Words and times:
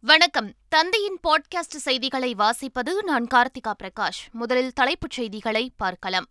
வணக்கம். 0.00 0.52
தந்தையின் 0.68 1.18
பாட்காஸ்ட் 1.28 1.76
செய்திகளை 1.76 2.34
வாசிப்பது 2.34 2.90
நான் 3.04 3.26
கார்த்திகா 3.34 3.72
பிரகாஷ். 3.82 4.30
முதலில் 4.32 4.72
தலைப்புச் 4.72 5.10
செய்திகளை 5.10 5.72
பார்க்கலாம். 5.76 6.26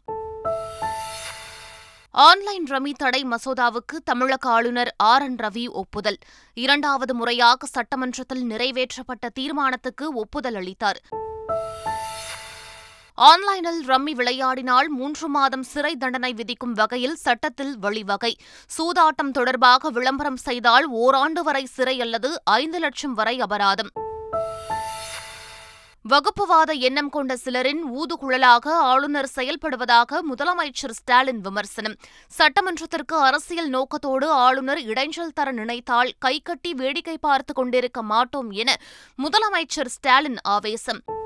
ஆன்லைன் 2.12 2.64
ரமி 2.64 2.92
தடை 2.92 3.24
மசோதாவுக்கு 3.24 3.98
தமிழக 4.04 4.50
ஆளுநர் 4.50 4.94
ஆர். 4.98 5.22
என். 5.22 5.36
ரவி 5.36 5.70
ஒப்புதல். 5.70 6.18
இரண்டாவது 6.54 7.16
முறையாக 7.16 7.66
சட்டமன்றத்தில் 7.66 8.50
நிறைவேற்றப்பட்ட 8.50 9.30
தீர்மானத்துக்கு 9.34 10.14
ஒப்புதல் 10.14 10.56
அளித்தார். 10.56 11.02
ஆன்லைனில் 13.20 13.86
ரம்மி 13.88 14.12
விளையாடினால் 14.14 14.88
மூன்று 14.88 15.28
மாதம் 15.28 15.64
சிறை 15.64 15.96
தண்டனை 15.96 16.34
விதிக்கும் 16.34 16.74
வகையில் 16.74 17.16
சட்டத்தில் 17.16 17.80
வழிவகை 17.80 18.38
சூதாட்டம் 18.78 19.32
தொடர்பாக 19.32 19.90
விளம்பரம் 19.90 20.36
செய்தால் 20.36 20.86
ஓராண்டு 20.86 21.44
வரை 21.44 21.66
சிறை 21.66 22.02
அல்லது 22.02 22.42
ஐந்து 22.44 22.80
லட்சம் 22.80 23.14
வரை 23.14 23.40
அபராதம். 23.40 23.90
வகுப்புவாத 26.10 26.72
எண்ணம் 26.72 27.10
கொண்ட 27.10 27.38
சிலரின் 27.38 27.82
ஊதுகுழலாக 27.96 28.68
ஆளுநர் 28.68 29.30
செயல்படுவதாக 29.36 30.20
முதலமைச்சர் 30.34 30.90
ஸ்டாலின் 30.90 31.42
விமர்சனம். 31.42 31.96
சட்டமன்றத்திற்கு 32.38 33.16
அரசியல் 33.16 33.70
நோக்கத்தோடு 33.70 34.30
ஆளுநர் 34.30 34.78
இடைஞ்சல் 34.78 35.34
தர 35.34 35.52
நினைத்தால் 35.52 36.12
கைகட்டி 36.20 36.74
வேடிக்கை 36.74 37.18
பார்த்துக் 37.18 37.56
கொண்டிருக்க 37.56 38.02
மாட்டோம் 38.02 38.52
என 38.52 38.76
முதலமைச்சர் 39.24 39.86
ஸ்டாலின் 39.86 40.38
ஆவேசம். 40.42 41.26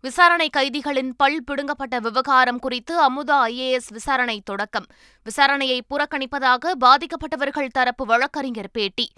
விசாரணை 0.00 0.50
கைதிகளின் 0.56 1.10
பல் 1.16 1.44
பிடுங்கப்பட்ட 1.50 1.98
விவகாரம் 2.00 2.58
குறித்து 2.58 3.10
அமுதா 3.10 3.44
ஐஏஎஸ் 3.46 3.88
விசாரணை 3.88 4.40
தொடக்கம். 4.44 4.86
விசாரணையை 5.30 5.80
புறக்கணிப்பதாக 5.90 6.72
பாதிக்கப்பட்டவர்கள் 6.80 7.66
தரப்பு 7.66 8.06
வழக்கறிஞர் 8.06 8.70
பேட்டி. 8.72 9.12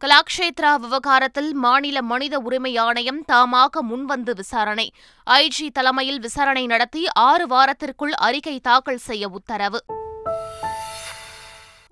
கலாக்ஷேத்ரா 0.00 0.74
விவகாரத்தில் 0.76 1.54
மாநில 1.54 2.02
மனித 2.02 2.38
உரிமை 2.38 2.76
ஆணையம் 2.76 3.24
தாமாக 3.32 3.80
முன்வந்து 3.90 4.34
விசாரணை. 4.34 4.92
ஐஜி 5.30 5.68
தலைமையில் 5.72 6.20
விசாரணை 6.20 6.66
நடத்தி 6.66 7.06
ஆறு 7.12 7.46
வாரத்திற்குள் 7.46 8.12
அறிக்கை 8.16 8.60
தாக்கல் 8.60 8.96
செய்ய 8.96 9.28
உத்தரவு. 9.28 9.84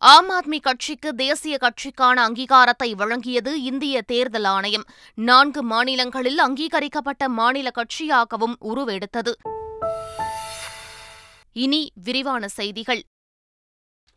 ஆம் 0.05 0.31
ஆத்மி 0.31 0.61
கட்சிக்கு 0.61 1.14
தேசிய 1.14 1.58
கட்சிக்கான 1.61 2.14
அங்கீகாரத்தை 2.14 2.95
வழங்கியது 2.95 3.53
இந்திய 3.55 4.03
தேர்தல் 4.03 4.44
ஆணையம். 4.44 4.84
நான்கு 5.14 5.62
மாநிலங்களில் 5.62 6.39
அங்கீகரிக்கப்பட்ட 6.39 7.28
மாநில 7.28 7.70
கட்சியாகவும் 7.75 8.55
உருவெடுத்தது. 8.61 9.33
இனி 11.53 11.92
விரிவான 11.94 12.48
செய்திகள். 12.48 13.03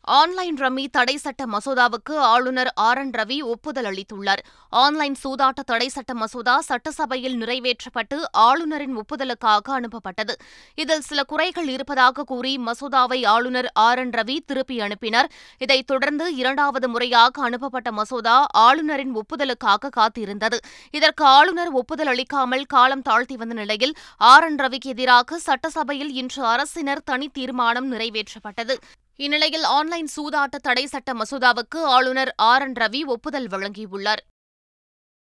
ஆன்லைன் 0.07 0.55
ரம்மி 0.55 0.87
தடை 0.91 1.17
சட்ட 1.17 1.45
மசோதாவுக்கு 1.45 2.15
ஆளுநர் 2.15 2.71
ஆர் 2.75 2.97
என் 2.97 3.09
ரவி 3.09 3.41
ஒப்புதல் 3.41 3.85
அளித்துள்ளார். 3.85 4.41
ஆன்லைன் 4.69 5.15
சூதாட்ட 5.23 5.61
தடை 5.65 5.87
சட்ட 5.87 6.13
மசோதா 6.13 6.61
சட்டசபையில் 6.61 7.41
நிறைவேற்றப்பட்டு 7.41 8.21
ஆளுநரின் 8.31 8.97
ஒப்புதலுக்காக 8.97 9.67
அனுப்பப்பட்டது. 9.67 10.33
இதில் 10.75 11.01
சில 11.01 11.23
குறைகள் 11.23 11.67
இருப்பதாக 11.67 12.23
கூறி 12.23 12.57
மசோதாவை 12.57 13.25
ஆளுநர் 13.25 13.71
ஆர் 13.73 13.97
என் 13.97 14.09
ரவி 14.09 14.37
திருப்பி 14.45 14.81
அனுப்பினார். 14.81 15.31
இதைத் 15.57 15.87
தொடர்ந்து 15.87 16.35
இரண்டாவது 16.35 16.89
முறையாக 16.89 17.41
அனுப்பப்பட்ட 17.41 17.91
மசோதா 17.91 18.47
ஆளுநரின் 18.51 19.15
ஒப்புதலுக்காக 19.15 19.89
காத்திருந்தது. 19.97 20.57
இதற்கு 20.91 21.25
ஆளுநர் 21.25 21.71
ஒப்புதல் 21.71 22.07
அளிக்காமல் 22.07 22.65
காலம் 22.65 23.01
தாழ்த்தி 23.01 23.37
வந்த 23.37 23.53
நிலையில் 23.53 23.95
ஆர் 24.17 24.43
என் 24.43 24.55
ரவிக்கு 24.55 24.85
எதிராக 24.85 25.37
சட்டசபையில் 25.37 26.13
இன்று 26.13 26.45
அரசினர் 26.45 27.03
தனி 27.05 27.27
தீர்மானம் 27.27 27.91
நிறைவேற்றப்பட்டது. 27.91 28.75
இந்நிலையில் 29.19 29.65
ஆன்லைன் 29.75 30.07
சூதாட்ட 30.15 30.55
தடை 30.57 30.85
சட்ட 30.85 31.09
மசோதாவுக்கு 31.13 31.79
ஆளுநர் 31.95 32.31
ஆர் 32.35 32.61
என் 32.61 32.73
ரவி 32.73 33.01
ஒப்புதல் 33.13 33.47
வழங்கியுள்ளார். 33.47 34.21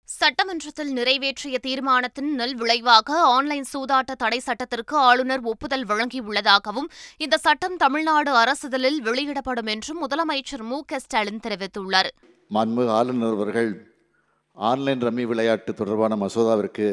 சட்டமன்றத்தில் 0.08 0.92
நிறைவேற்றிய 0.92 1.56
தீர்மானத்தின் 1.58 2.30
நல் 2.34 2.54
விளைவாக 2.54 3.18
ஆன்லைன் 3.36 3.66
சூதாட்ட 3.72 4.12
தடை 4.16 4.38
சட்டத்திற்கு 4.38 4.96
ஆளுநர் 4.96 5.42
ஒப்புதல் 5.42 5.86
வழங்கியுள்ளதாகவும் 5.86 6.88
இந்த 7.16 7.38
சட்டம் 7.38 7.76
தமிழ்நாடு 7.76 8.32
அரசுதலில் 8.36 9.00
வெளியிடப்படும் 9.00 9.66
என்றும் 9.66 10.00
முதலமைச்சர் 10.04 10.64
மு 10.70 10.78
க 10.84 10.98
ஸ்டாலின் 10.98 11.44
தெரிவித்துள்ளார். 11.46 12.10
மாண்பு 12.50 12.84
ஆளுநர் 12.90 13.36
அவர்கள் 13.36 13.70
ஆன்லைன் 14.56 15.04
ரம்மி 15.06 15.26
விளையாட்டு 15.26 15.74
தொடர்பான 15.74 16.16
மசோதாவிற்கு 16.16 16.88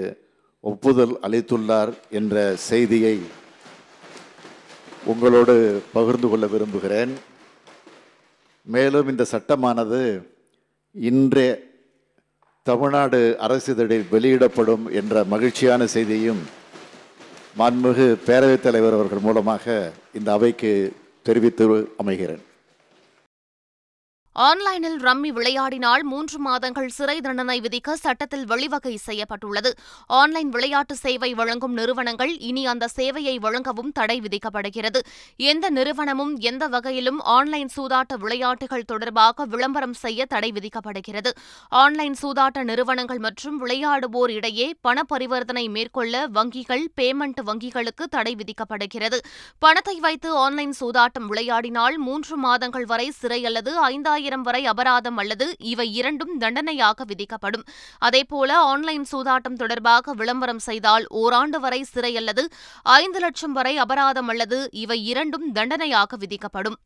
ஒப்புதல் 0.63 1.16
அளித்துள்ளார் 1.22 1.94
என்ற 2.09 2.56
செய்தியை 2.56 3.17
உங்களோடு 5.05 5.81
பகிர்ந்து 5.93 6.29
கொள்ள 6.29 6.47
விரும்புகிறேன். 6.47 7.13
மேலும் 8.63 9.09
இந்த 9.09 9.25
சட்டமானது 9.31 10.27
இன்றே 10.93 11.49
தமிழ்நாடு 12.63 13.35
அரசிதழில் 13.39 14.05
வெளியிடப்படும் 14.11 14.91
என்ற 14.91 15.23
மகிழ்ச்சியான 15.23 15.88
செய்தியும் 15.88 16.41
மாண்புமிகு 17.59 18.07
பேரவைத் 18.27 18.65
தலைவர் 18.65 18.94
அவர்கள் 18.94 19.25
மூலமாக 19.27 19.91
இந்த 20.13 20.31
அவைக்கு 20.31 20.94
தெரிவித்து 21.23 21.94
அமைகிறேன். 22.03 22.44
ஆன்லைனில் 24.35 24.97
ரம்மி 25.00 25.29
விளையாடினால் 25.31 26.01
மூன்று 26.03 26.40
மாதங்கள் 26.40 26.88
சிறை 26.88 27.22
தண்டனை 27.22 27.62
விதிக்க 27.62 27.94
சட்டத்தில் 27.94 28.46
வழிவகை 28.46 28.97
செய்யப்பட்டுள்ளது. 28.97 29.75
ஆன்லைன் 30.07 30.50
விளையாட்டு 30.50 30.96
சேவை 30.96 31.34
வழங்கும் 31.34 31.73
நிறுவனங்கள் 31.73 32.38
இனி 32.38 32.66
அந்த 32.66 32.90
சேவையை 32.95 33.35
வழங்கவும் 33.40 33.91
தடை 33.91 34.18
விதிக்கப்படுகிறது. 34.19 35.00
எந்த 35.35 35.69
நிறுவனமும் 35.69 36.34
எந்த 36.40 36.68
வகையிலும் 36.68 37.22
ஆன்லைன் 37.22 37.69
சூதாட்ட 37.75 38.18
விளையாட்டுகள் 38.18 38.85
தொடர்பாக 38.85 39.45
விளம்பரம் 39.45 39.94
செய்ய 39.94 40.25
தடை 40.25 40.51
விதிக்கப்படுகிறது. 40.51 41.34
ஆன்லைன் 41.69 42.18
சூதாட்ட 42.22 42.63
நிறுவனங்கள் 42.63 43.19
மற்றும் 43.19 43.66
விளையாடுவோர் 43.66 44.29
இடையே 44.29 44.75
பண 44.81 45.03
பரிவர்த்தனை 45.03 45.69
மேற்கொள்ள 45.69 46.28
வங்கிகள் 46.28 46.85
பேமெண்ட் 47.01 47.41
வங்கிகளுக்கு 47.45 48.03
தடை 48.09 48.35
விதிக்கப்படுகிறது. 48.35 49.19
பணத்தை 49.59 50.00
வைத்து 50.00 50.35
ஆன்லைன் 50.35 50.75
சூதாட்டம் 50.81 51.31
விளையாடினால் 51.31 51.97
மூன்று 52.09 52.38
மாதங்கள் 52.38 52.85
வரை 52.85 53.09
சிறை 53.12 53.45
அல்லது 53.45 53.79
ஐந்தாயிரம் 53.79 54.24
ஆயிரம் 54.25 54.46
வரை 54.47 54.62
அபராதம் 54.66 55.18
அல்லது 55.22 55.46
இவை 55.72 55.86
இரண்டும் 56.00 56.31
தண்டனையாக 56.44 57.06
விதிக்கப்படும். 57.12 57.66
அதேபோல 58.08 58.58
ஆன்லைன் 58.72 59.06
சூதாட்டம் 59.12 59.59
தொடர்பாக 59.62 60.13
விளம்பரம் 60.22 60.63
செய்தால் 60.68 61.06
ஓராண்டு 61.22 61.59
வரை 61.66 61.81
சிறை 61.91 62.13
அல்லது 62.22 62.46
ஐந்து 62.97 63.19
லட்சம் 63.19 63.56
வரை 63.59 63.75
அபராதம் 63.86 64.31
அல்லது 64.34 64.59
இவை 64.84 65.00
இரண்டும் 65.13 65.47
தண்டனையாக 65.52 66.18
விதிக்கப்படும். 66.24 66.80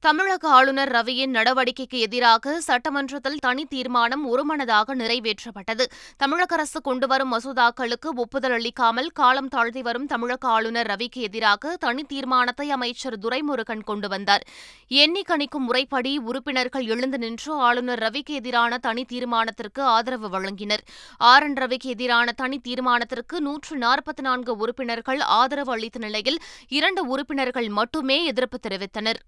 தமிழக 0.00 0.48
ஆளுநர் 0.48 0.90
ரவியின் 0.90 1.30
நடவடிக்கைக்கு 1.30 1.98
எதிராக 1.98 2.60
சட்டமன்றத்தில் 2.60 3.38
தனி 3.38 3.64
தீர்மானம் 3.64 4.26
ஒருமனதாக 4.26 4.94
நிறைவேற்றப்பட்டது. 4.94 5.84
தமிழக 6.16 6.54
அரசு 6.54 6.80
கொண்டுவரும் 6.80 7.32
மசோதாக்களுக்கு 7.32 8.08
ஒப்புதல் 8.14 8.50
அளிக்காமல் 8.50 9.10
காலம் 9.10 9.48
தாழ்த்தி 9.48 9.82
வரும் 9.82 10.06
தமிழக 10.06 10.48
ஆளுநர் 10.48 10.86
ரவிக்கு 10.86 11.16
எதிராக 11.16 11.76
தனி 11.76 12.02
தீர்மானத்தை 12.02 12.70
அமைச்சர் 12.70 13.18
துரைமுருகன் 13.18 13.82
கொண்டு 13.84 14.08
வந்தார். 14.08 14.46
எண்ணி 14.88 15.22
கணிக்கும் 15.28 15.66
முறைப்படி 15.66 16.18
உறுப்பினர்கள் 16.18 16.84
எழுந்து 16.84 17.18
நின்று 17.18 17.54
ஆளுநர் 17.54 17.98
ரவிக்கு 17.98 18.30
எதிரான 18.30 18.78
தனி 18.78 19.04
தீர்மானத்திற்கு 19.04 19.80
ஆதரவு 19.80 20.28
வழங்கினர். 20.28 20.84
ஆர். 21.18 21.42
என். 21.42 21.54
ரவிக்கு 21.54 21.84
எதிரான 21.84 22.32
தனி 22.32 22.60
தீர்மானத்திற்கு 22.68 23.38
நூற்று 23.38 23.78
நாற்பத்தி 23.78 24.20
நான்கு 24.20 24.56
உறுப்பினர்கள் 24.56 25.20
ஆதரவு 25.20 25.72
அளித்த 25.72 25.98
நிலையில் 25.98 26.38
இரண்டு 26.68 27.06
உறுப்பினர்கள் 27.06 27.68
மட்டுமே 27.68 28.24
எதிர்ப்பு 28.24 28.58
தெரிவித்தனர். 28.68 29.20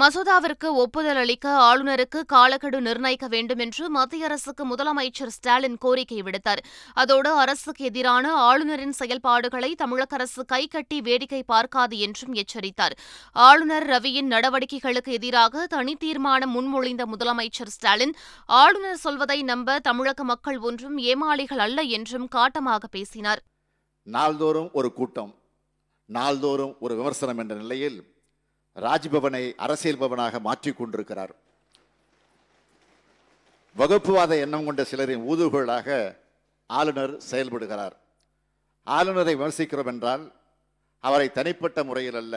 மசோதாவிற்கு 0.00 0.68
ஒப்புதல் 0.82 1.16
அளிக்க 1.16 1.46
ஆளுநருக்கு 1.66 2.20
காலக்கெடு 2.26 2.80
நிர்ணயிக்க 2.80 3.26
வேண்டும் 3.28 3.58
என்று 3.58 3.90
மத்திய 3.90 4.24
அரசுக்கு 4.24 4.62
முதலமைச்சர் 4.66 5.32
ஸ்டாலின் 5.36 5.78
கோரிக்கை 5.78 6.18
விடுத்தார். 6.22 6.60
அதோடு 6.94 7.30
அரசுக்கு 7.34 7.84
எதிரான 7.84 8.32
ஆளுநரின் 8.48 8.92
செயல்பாடுகளை 8.92 9.70
தமிழக 9.74 10.16
அரசு 10.16 10.44
கைகட்டி 10.44 11.00
வேடிக்கை 11.00 11.42
பார்க்காது 11.42 11.98
என்றும் 11.98 12.34
எச்சரித்தார். 12.34 12.96
ஆளுநர் 13.32 13.86
ரவியின் 13.86 14.28
நடவடிக்கைகளுக்கு 14.34 15.12
எதிராக 15.12 15.66
தனி 15.66 15.94
தீர்மானம் 15.94 16.54
முன்மொழிந்த 16.56 17.06
முதலமைச்சர் 17.12 17.72
ஸ்டாலின் 17.76 18.14
ஆளுநர் 18.46 18.96
சொல்வதை 18.96 19.42
நம்ப 19.42 19.78
தமிழக 19.78 20.24
மக்கள் 20.24 20.58
ஒன்றும் 20.58 20.98
ஏமாளிகள் 21.12 21.58
அல்ல 21.58 21.82
என்றும் 21.82 22.28
காட்டமாக 22.28 22.84
பேசினார். 22.90 23.42
நாள்தோறும் 24.06 24.68
ஒரு 24.72 24.92
கூட்டம் 24.92 25.32
நாள்தோறும் 26.08 26.76
ஒரு 26.80 26.94
விமர்சனம் 26.96 27.38
என்ற 27.38 27.54
நிலையில் 27.54 27.98
ராஜ்பவனை 28.84 29.54
அரசியல் 29.56 29.98
பவனாக 29.98 30.38
மாற்றிக் 30.40 30.76
கொண்டிருக்கிறார். 30.76 31.34
வகுப்புவாத 33.76 34.32
எண்ணம் 34.38 34.64
கொண்ட 34.64 34.82
சிலரின் 34.82 35.24
ஊதுகோளாக 35.30 36.16
ஆளுநர் 36.66 37.14
செயல்படுகிறார். 37.30 37.94
ஆளுநரை 38.86 39.34
விமர்சிக்கிறோம் 39.34 39.86
என்றால் 39.86 40.24
அவரை 41.00 41.28
தனிப்பட்ட 41.32 41.84
முறையில் 41.84 42.14
அல்ல 42.14 42.34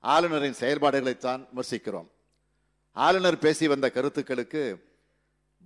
ஆளுநரின் 0.00 0.58
செயல்பாடுகளைத்தான் 0.60 1.42
விமர்சிக்கிறோம். 1.50 2.08
ஆளுநர் 2.92 3.38
பேசி 3.38 3.66
வந்த 3.66 3.90
கருத்துக்களுக்கு 3.90 4.62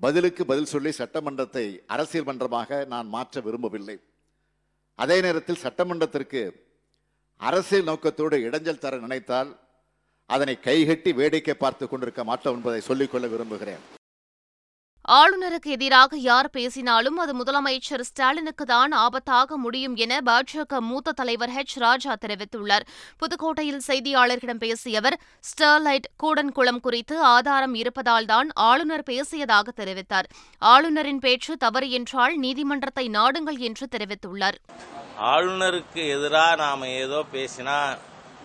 பதிலுக்கு 0.00 0.42
பதில் 0.46 0.72
சொல்லி 0.72 0.90
சட்டமன்றத்தை 0.92 1.64
அரசியல் 1.86 2.24
மன்றமாக 2.24 2.84
நான் 2.84 3.08
மாற்ற 3.08 3.40
விரும்பவில்லை. 3.40 3.96
அதே 4.94 5.20
நேரத்தில் 5.20 5.62
சட்டமன்றத்திற்கு 5.62 6.42
அரசியல் 7.36 7.84
நோக்கத்தோடு 7.84 8.36
இடைஞ்சல் 8.38 8.82
தர 8.84 8.96
நினைத்தால் 8.96 9.50
அதனை 10.26 10.61
கைகட்டி 10.61 11.12
வேடிக்கை 11.12 11.55
பார்த்து 11.55 11.88
கொண்டிருக்க 11.88 12.25
மாட்டோம் 12.25 12.55
என்பதை 12.55 12.81
சொல்லிக்கொள்ள 12.81 13.26
விரும்புகிறேன். 13.26 13.84
ஆளுநருக்கு 15.08 15.67
எதிராக 15.67 16.17
யார் 16.17 16.50
பேசினாலும் 16.50 17.17
அது 17.17 17.32
முதலமைச்சர் 17.34 18.00
ஸ்டாலினுக்கு 18.00 18.64
தான் 18.64 18.93
ஆபத்தாக 18.93 19.56
முடியும் 19.56 19.96
என 19.96 20.20
பாஜக 20.20 20.81
மூத்த 20.81 21.12
தலைவர் 21.12 21.50
ஹெச் 21.50 21.75
ராஜா 21.75 22.17
தெரிவித்துள்ளார். 22.20 22.87
புதுக்கோட்டையில் 23.20 23.84
செய்தியாளர்களிடம் 23.87 24.62
பேசிய 24.64 24.99
அவர் 24.99 25.20
ஸ்டெர்லைட் 25.50 26.08
கூடன்குளம் 26.23 26.81
குறித்து 26.81 27.20
ஆதாரம் 27.20 27.75
இருப்பதால்தான் 27.75 28.50
ஆளுநர் 28.55 29.06
பேசியதாக 29.06 29.69
தெரிவித்தார். 29.76 30.25
ஆளுநரின் 30.58 31.19
பேச்சு 31.19 31.56
தவறு 31.56 31.90
என்றால் 31.90 32.37
நீதிமன்றத்தை 32.37 33.08
நாடுங்கள் 33.08 33.58
என்று 33.58 33.88
தெரிவித்துள்ளார். 33.96 34.58
ஆளுநருக்கு 35.20 36.02
எதிராக 36.19 36.56
நாம் 36.56 36.82
ஏதோ 36.82 37.25
பேசினா 37.32 37.79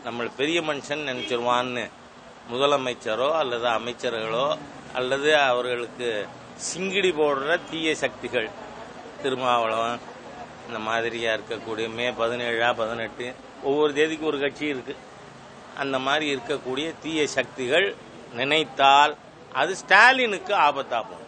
நம்ம 0.03 0.23
பெரிய 0.23 0.61
மனுஷன் 0.61 1.03
நினைச்சிருவான்னு 1.09 1.89
முதலமைச்சரோ 2.51 3.31
அல்லது 3.31 3.67
அமைச்சர்களோ 3.67 4.57
அல்லது 4.93 5.37
அவர்களுக்கு 5.37 6.27
சிங்கிடி 6.65 7.11
போடுற 7.19 7.59
தீய 7.69 7.95
சக்திகள். 7.95 8.49
திருமாவளவன் 9.21 9.99
இந்த 10.67 10.79
மாதிரியா 10.79 11.33
இருக்கக்கூடிய 11.33 11.93
மே 11.93 12.11
பதினேழா 12.11 12.73
பதினெட்டு 12.73 13.33
ஒவ்வொரு 13.63 13.93
தேதிக்கு 13.93 14.25
ஒரு 14.25 14.39
கட்சி 14.39 14.65
இருக்கு. 14.65 14.95
அந்த 15.77 15.99
மாதிரி 15.99 16.35
இருக்கக்கூடிய 16.35 16.93
தீய 17.01 17.27
சக்திகள் 17.27 17.95
நினைத்தால் 18.33 19.15
அது 19.53 19.75
ஸ்டாலினுக்கு 19.75 20.55
ஆபத்தாகும். 20.55 21.25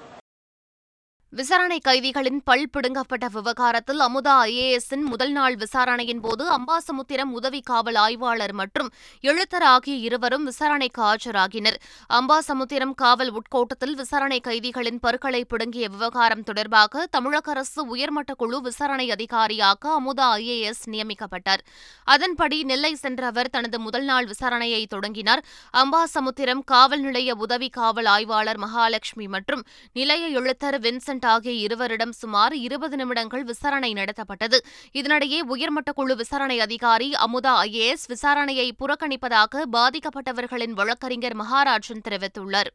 விசாரணை 1.37 1.77
கைதிகளின் 1.87 2.39
பல் 2.43 2.65
பிடுங்கப்பட்ட 2.73 3.25
விவகாரத்தில் 3.35 3.99
அமுதா 3.99 4.33
ஐஏஎஸ்ஸின் 4.47 5.05
முதல் 5.11 5.31
நாள் 5.31 5.55
விசாரணையின் 5.55 6.19
போது 6.19 6.43
அம்பாசமுத்திரம் 6.57 7.31
உதவி 7.37 7.61
காவல் 7.61 7.95
ஆய்வாளர் 7.95 8.53
மற்றும் 8.53 8.89
எழுத்தர் 9.21 9.65
ஆகிய 9.69 9.95
இருவரும் 10.07 10.43
விசாரணைக்கு 10.43 11.01
ஆஜராகினர். 11.03 11.77
அம்பாசமுத்திரம் 12.17 12.93
காவல் 12.95 13.31
உட்கோட்டத்தில் 13.31 13.95
விசாரணை 13.95 14.39
கைதிகளின் 14.47 14.99
பற்களை 15.01 15.41
பிடுங்கிய 15.45 15.87
விவகாரம் 15.89 16.43
தொடர்பாக 16.43 17.07
தமிழக 17.09 17.51
அரசு 17.51 17.87
உயர்மட்ட 17.87 18.33
குழு 18.33 18.61
விசாரணை 18.61 19.11
அதிகாரியாக 19.11 20.01
அமுதா 20.01 20.27
ஐஏஎஸ் 20.37 20.85
நியமிக்கப்பட்டார். 20.89 21.63
அதன்படி 22.03 22.63
நெல்லை 22.63 22.93
சென்ற 22.95 23.25
அவர் 23.25 23.49
தனது 23.49 23.79
முதல் 23.79 24.03
நாள் 24.03 24.25
விசாரணையை 24.25 24.83
தொடங்கினார். 24.85 25.43
அம்பாசமுத்திரம் 25.73 26.63
காவல் 26.65 27.01
நிலைய 27.01 27.35
உதவி 27.35 27.69
காவல் 27.69 28.05
ஆய்வாளர் 28.05 28.57
மகாலட்சுமி 28.57 29.27
மற்றும் 29.27 29.65
நிலைய 29.93 30.41
எழுத்தர் 30.41 30.79
வின்சென்ட் 30.87 31.21
ஆகிய 31.25 31.53
இருவரிடம் 31.53 32.11
சுமார் 32.11 32.55
இருபது 32.55 32.95
நிமிடங்கள் 32.95 33.43
விசாரணை 33.43 33.93
நடத்தப்பட்டது. 33.93 34.57
இதனிடையே 34.93 35.39
உயர்மட்ட 35.39 35.91
குழு 35.91 36.15
விசாரணை 36.15 36.59
அதிகாரி 36.59 37.11
அமுதா 37.11 37.55
ஐஏஎஸ் 37.63 38.07
விசாரணையை 38.07 38.71
புறக்கணிப்பதாக 38.79 39.61
பாதிக்கப்பட்டவர்களின் 39.71 40.71
வழக்கறிஞர் 40.71 41.35
மகாராஜன் 41.35 42.01
தெரிவித்துள்ளார். 42.09 42.71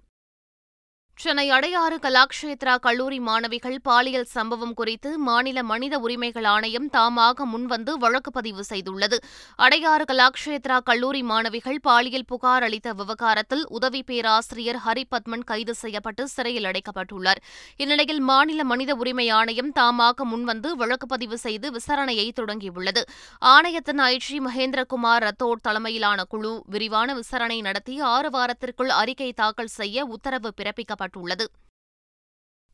சென்னை 1.23 1.51
அடையாறு 1.51 1.97
கலாக்ஷேத்ரா 2.03 2.75
கல்லூரி 2.81 3.19
மாணவிகள் 3.19 3.79
பாலியல் 3.83 4.25
சம்பவம் 4.25 4.75
குறித்து 4.75 5.19
மாநில 5.19 5.63
மனித 5.63 5.99
உரிமைகள் 5.99 6.45
ஆணையம் 6.45 6.91
தாமாக 6.91 7.47
முன்வந்து 7.53 7.93
வழக்கு 7.93 8.31
பதிவு 8.31 8.65
செய்துள்ளது. 8.69 9.17
அடையாறு 9.59 10.05
கலாக்ஷேத்ரா 10.13 10.77
கல்லூரி 10.83 11.23
மாணவிகள் 11.23 11.81
பாலியல் 11.83 12.25
புகார் 12.27 12.63
அளித்த 12.63 12.93
விவகாரத்தில் 12.93 13.67
உதவி 13.69 14.03
பேராசிரியர் 14.03 14.79
ஹரிபத்மன் 14.87 15.45
கைது 15.45 15.75
செய்யப்பட்டு 15.75 16.29
சிறையில் 16.29 16.65
அடைக்கப்பட்டுள்ளார். 16.65 17.41
இந்நிலையில் 17.77 18.21
மாநில 18.21 18.65
மனித 18.65 18.95
உரிமை 18.95 19.29
ஆணையம் 19.29 19.73
தாமாக 19.81 20.29
முன்வந்து 20.35 20.73
வழக்கு 20.77 21.07
பதிவு 21.07 21.39
செய்து 21.39 21.71
விசாரணையை 21.71 22.29
தொடங்கியுள்ளது. 22.41 23.05
ஆணையத்தின் 23.39 24.01
ஐஜி 24.01 24.41
மகேந்திரகுமார் 24.47 25.29
ரத்தோட் 25.29 25.65
தலைமையிலான 25.69 26.25
குழு 26.25 26.63
விரிவான 26.67 27.15
விசாரணை 27.15 27.61
நடத்தி 27.61 28.01
ஆறு 28.15 28.31
வாரத்திற்குள் 28.31 28.95
அறிக்கை 29.03 29.33
தாக்கல் 29.33 29.75
செய்ய 29.81 30.05
உத்தரவு 30.05 30.53
பிறப்பிக்கப்பட்டுள்ளது. 30.57 31.07
உள்ளது 31.15 31.51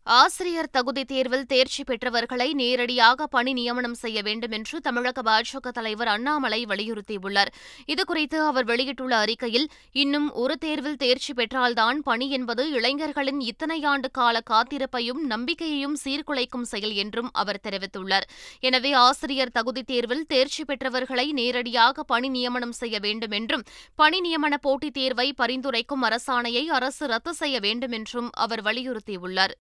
ஆசிரியர் 0.06 0.68
தகுதி 0.70 1.02
தேர்வில் 1.04 1.46
தேர்ச்சி 1.46 1.82
பெற்றவர்களை 1.82 2.46
நேரடியாக 2.52 3.26
பணி 3.26 3.52
நியமனம் 3.52 3.94
செய்ய 3.94 4.18
வேண்டும் 4.22 4.50
என்று 4.50 4.80
தமிழக 4.80 5.22
பாஜக 5.22 5.70
தலைவர் 5.72 6.08
அண்ணாமலை 6.08 6.58
வலியுறுத்தியுள்ளார். 6.64 7.50
இதுகுறித்து 7.86 8.38
அவர் 8.48 8.64
வெளியிட்டுள்ள 8.64 9.14
அறிக்கையில் 9.16 9.66
இன்னும் 9.92 10.28
ஒரு 10.32 10.56
தேர்வில் 10.58 10.96
தேர்ச்சி 10.96 11.32
பெற்றால்தான் 11.32 11.98
பணி 12.02 12.30
என்பது 12.30 12.70
இளைஞர்களின் 12.70 13.40
இத்தனை 13.40 13.84
ஆண்டு 13.84 14.10
கால 14.10 14.42
காத்திருப்பையும் 14.50 15.22
நம்பிக்கையையும் 15.32 15.96
சீர்குலைக்கும் 16.04 16.68
செயல் 16.72 16.94
என்றும் 16.94 17.30
அவர் 17.32 17.62
தெரிவித்துள்ளார். 17.62 18.28
எனவே 18.60 18.92
ஆசிரியர் 18.92 19.56
தகுதி 19.58 19.82
தேர்வில் 19.82 20.26
தேர்ச்சி 20.26 20.64
பெற்றவர்களை 20.64 21.32
நேரடியாக 21.32 22.02
பணி 22.02 22.28
நியமனம் 22.28 22.72
செய்ய 22.72 22.98
வேண்டும் 22.98 23.30
என்றும் 23.30 23.66
பணி 23.94 24.20
நியமன 24.20 24.54
போட்டித் 24.60 24.94
தேர்வை 24.94 25.30
பரிந்துரைக்கும் 25.42 26.04
அரசாணையை 26.04 26.66
அரசு 26.66 27.06
ரத்து 27.06 27.34
செய்ய 27.34 27.58
வேண்டும் 27.60 27.90
என்றும் 27.90 28.30
அவர் 28.32 28.62
வலியுறுத்தியுள்ளார். 28.62 29.56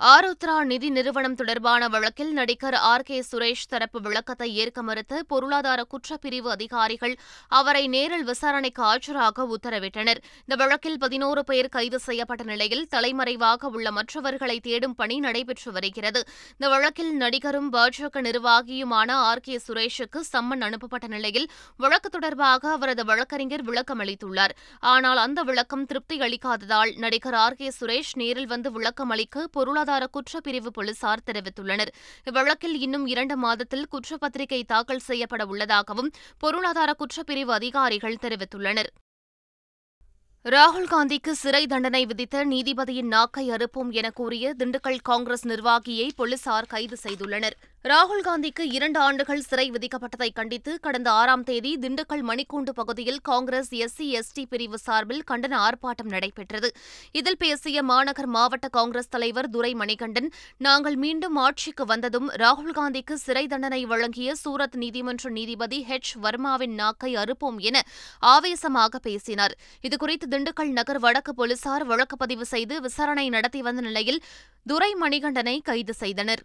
ஆருத்ரா 0.00 0.54
நிதி 0.64 0.88
நிறுவனம் 0.90 1.34
தொடர்பான 1.34 1.88
வழக்கில் 1.88 2.32
நடிகர் 2.32 2.76
ஆர் 2.88 3.04
கே 3.08 3.18
சுரேஷ் 3.28 3.68
தரப்பு 3.68 3.98
விளக்கத்தை 4.00 4.48
ஏற்க 4.54 4.82
மறுத்த 4.82 5.20
பொருளாதார 5.28 5.80
குற்றப்பிரிவு 5.92 6.48
அதிகாரிகள் 6.54 7.14
அவரை 7.58 7.82
நேரில் 7.88 8.24
விசாரணைக்கு 8.24 8.82
ஆஜராக 8.82 9.46
உத்தரவிட்டனர். 9.56 10.20
இந்த 10.44 10.56
வழக்கில் 10.62 10.98
பதினோரு 10.98 11.44
பேர் 11.44 11.68
கைது 11.68 11.98
செய்யப்பட்ட 11.98 12.44
நிலையில் 12.44 12.82
தலைமறைவாக 12.94 13.70
உள்ள 13.76 13.92
மற்றவர்களை 13.98 14.56
தேடும் 14.66 14.94
பணி 14.94 15.18
நடைபெற்று 15.18 15.72
வருகிறது. 15.72 16.22
இந்த 16.56 16.68
வழக்கில் 16.74 17.12
நடிகரும் 17.16 17.70
பாஜக 17.76 18.24
நிர்வாகியுமான 18.28 19.08
ஆர் 19.28 19.44
கே 19.46 19.60
சுரேஷுக்கு 19.68 20.22
சம்மன் 20.32 20.66
அனுப்பப்பட்ட 20.70 21.06
நிலையில் 21.06 21.48
வழக்கு 21.76 22.10
தொடர்பாக 22.10 22.72
அவரது 22.72 23.04
வழக்கறிஞர் 23.04 23.66
விளக்கம் 23.70 24.04
அளித்துள்ளார். 24.06 24.56
ஆனால் 24.94 25.22
அந்த 25.26 25.42
விளக்கம் 25.52 25.86
திருப்தி 25.86 26.18
அளிக்காததால் 26.18 26.92
நடிகர் 27.06 27.40
ஆர் 27.46 27.58
கே 27.62 27.70
சுரேஷ் 27.80 28.14
நேரில் 28.14 28.52
வந்து 28.56 28.70
விளக்கம் 28.72 29.10
அளிக்க 29.10 29.48
பொருளாதார 29.56 29.83
பொருளாதார 29.84 30.06
குற்றப்பிரிவு 30.12 30.66
போலீசார் 30.66 31.24
தெரிவித்துள்ளனர். 31.26 31.90
இவ்வழக்கில் 32.24 32.76
இன்னும் 32.84 33.06
இரண்டு 33.06 33.36
மாதத்தில் 33.36 33.88
குற்றப்பத்திரிகை 33.92 34.60
தாக்கல் 34.64 35.02
செய்யப்பட 35.08 35.42
உள்ளதாகவும் 35.46 36.10
பொருளாதார 36.38 36.90
குற்றப்பிரிவு 36.98 37.52
அதிகாரிகள் 37.58 38.16
தெரிவித்துள்ளனர். 38.22 38.90
ராகுல் 40.44 40.88
காந்திக்கு 40.88 41.32
சிறை 41.42 41.66
தண்டனை 41.66 42.06
விதித்த 42.06 42.44
நீதிபதியின் 42.44 43.12
நாக்கை 43.16 43.44
அறுப்போம் 43.50 43.90
என 43.90 44.10
கூறிய 44.10 44.54
திண்டுக்கல் 44.58 44.98
காங்கிரஸ் 45.02 45.46
நிர்வாகியை 45.48 46.08
போலீசார் 46.16 46.66
கைது 46.66 46.96
செய்துள்ளனர். 47.02 47.56
ராகுல் 47.90 48.22
காந்திக்கு 48.24 48.64
இரண்டு 48.76 48.98
ஆண்டுகள் 48.98 49.40
சிறை 49.40 49.70
விதிக்கப்பட்டதை 49.70 50.28
கண்டித்து 50.34 50.80
கடந்த 50.80 51.10
ஆறாம் 51.10 51.42
தேதி 51.42 51.78
திண்டுக்கல் 51.78 52.22
மணிக்கூண்டு 52.28 52.72
பகுதியில் 52.74 53.18
காங்கிரஸ் 53.22 53.70
எஸ்சி 53.74 54.06
எஸ்டி 54.18 54.44
பிரிவு 54.48 54.78
சார்பில் 54.78 55.22
கண்டன 55.30 55.58
ஆர்ப்பாட்டம் 55.64 56.10
நடைபெற்றது. 56.14 56.68
இதில் 57.12 57.36
பேசிய 57.36 57.82
மாநகர் 57.82 58.26
மாவட்ட 58.26 58.68
காங்கிரஸ் 58.68 59.08
தலைவர் 59.08 59.50
துரை 59.50 59.74
மணிகண்டன் 59.74 60.30
நாங்கள் 60.56 60.96
மீண்டும் 60.96 61.36
ஆட்சிக்கு 61.36 61.84
வந்ததும் 61.84 62.30
ராகுல் 62.44 62.76
காந்திக்கு 62.78 63.12
சிறை 63.12 63.46
தண்டனை 63.46 63.82
வழங்கிய 63.84 64.34
சூரத் 64.44 64.80
நீதிமன்ற 64.84 65.30
நீதிபதி 65.30 65.86
ஹெச். 65.90 66.14
வர்மாவின் 66.20 66.74
நாக்கை 66.74 67.16
அறுப்போம் 67.16 67.58
என 67.58 67.84
ஆவேசமாக 68.18 68.98
பேசினார். 68.98 69.56
இதுகுறித்து 69.82 70.28
திண்டுக்கல் 70.30 70.74
நகர் 70.80 70.98
வடக்கு 70.98 71.34
போலீசார் 71.34 71.84
வழக்கு 71.84 72.16
பதிவு 72.16 72.44
செய்து 72.44 72.80
விசாரணை 72.80 73.28
நடத்தி 73.28 73.62
வந்த 73.62 73.80
நிலையில் 73.80 74.22
துரை 74.66 74.92
மணிகண்டனை 75.00 75.58
கைது 75.62 75.94
செய்தனர். 75.94 76.44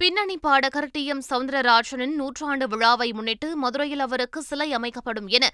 பின்னணி 0.00 0.36
பாடகர் 0.36 0.88
டி. 0.92 1.04
எம். 1.04 1.22
சவுந்தரராஜனின் 1.30 2.14
நூற்றாண்டு 2.14 2.68
விழாவை 2.68 3.12
முன்னிட்டு 3.12 3.56
மதுரையில் 3.56 4.00
அவருக்கு 4.00 4.42
சிலை 4.42 4.66
அமைக்கப்படும் 4.72 5.26
என 5.28 5.44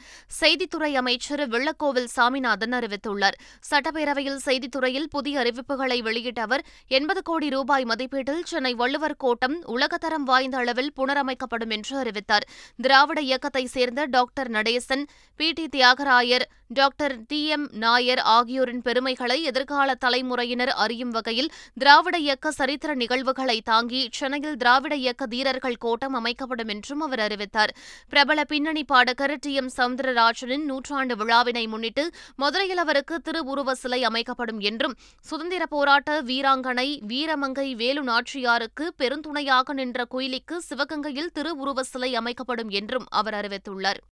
செய்தித்துறை 0.40 0.92
அமைச்சர் 0.94 1.42
வெள்ளக்கோவில் 1.48 2.08
சாமிநாதன் 2.16 2.72
அறிவித்துள்ளார். 2.72 3.36
சட்டப்பேரவையில் 3.70 4.40
செய்தித்துறையில் 4.46 5.08
புதிய 5.08 5.42
அறிவிப்புகளை 5.42 5.98
வெளியிட்ட 6.02 6.40
அவர் 6.40 6.64
எண்பது 6.90 7.22
கோடி 7.22 7.48
ரூபாய் 7.48 7.84
மதிப்பீட்டில் 7.84 8.42
சென்னை 8.42 8.74
வள்ளுவர் 8.74 9.16
கோட்டம் 9.16 9.56
உலகத்தரம் 9.68 10.24
வாய்ந்த 10.24 10.56
அளவில் 10.56 10.92
புனரமைக்கப்படும் 10.96 11.70
என்று 11.70 11.98
அறிவித்தார். 11.98 12.46
திராவிட 12.78 13.20
இயக்கத்தை 13.20 13.66
சேர்ந்த 13.66 14.04
doctor 14.08 14.50
Natesan 14.50 15.04
P. 15.40 15.52
T. 15.52 15.66
Thiyagarayar 15.68 16.46
doctor 16.70 17.16
T. 17.26 17.46
M. 17.48 17.68
Nair 17.76 18.22
ஆகியோரின் 18.30 18.82
பெருமைகளை 18.82 19.42
எதிர்கால 19.42 19.94
தலைமுறையினர் 19.94 20.74
அறியும் 20.78 21.10
வகையில் 21.10 21.52
திராவிட 21.78 22.18
இயக்க 22.18 22.50
சரித்திர 22.52 22.94
நிகழ்வுகளை 22.94 23.60
தாங்கி 23.64 24.02
சென்னையில் 24.30 24.58
திராவிட 24.58 24.94
இயக்க 24.94 25.26
தீரர்கள் 25.26 25.76
கோட்டம் 25.76 26.16
அமைக்கப்படும் 26.18 26.68
என்றும் 26.68 27.00
அவர் 27.00 27.20
அறிவித்தார். 27.20 27.72
பிரபல 28.08 28.44
பின்னணி 28.44 28.82
பாடகர் 28.84 29.34
டி. 29.38 29.52
எம். 29.54 29.70
சவுந்தரராஜனின் 29.76 30.64
நூற்றாண்டு 30.64 31.14
விழாவினை 31.16 31.64
முன்னிட்டு 31.66 32.04
மதுரையில் 32.36 32.76
அவருக்கு 32.76 33.16
திருவுருவ 33.20 33.74
சிலை 33.74 34.00
அமைக்கப்படும் 34.04 34.60
என்றும் 34.60 34.94
சுதந்திர 35.30 35.66
போராட்ட 35.66 36.20
வீராங்கனை 36.22 36.88
வீரமங்கை 37.12 37.68
வேலு 37.74 38.04
நாச்சியாருக்கு 38.04 38.86
பெருந்துணையாக 39.02 39.72
நின்ற 39.72 40.06
குயிலிக்கு 40.14 40.58
சிவகங்கையில் 40.70 41.34
திருவுருவ 41.34 41.80
சிலை 41.92 42.12
அமைக்கப்படும் 42.14 42.72
என்றும் 42.80 43.08
அவர் 43.12 43.34
அறிவித்துள்ளார். 43.34 44.02